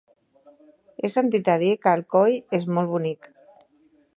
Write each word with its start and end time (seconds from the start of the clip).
He 1.03 1.11
sentit 1.15 1.51
a 1.53 1.57
dir 1.65 1.69
que 1.83 1.93
Alcoi 1.99 2.41
és 2.61 2.67
molt 2.79 2.93
bonic. 2.95 3.31